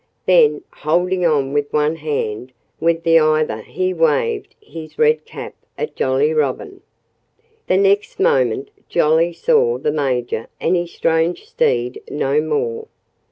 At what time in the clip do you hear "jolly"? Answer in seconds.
5.95-6.33, 8.89-9.31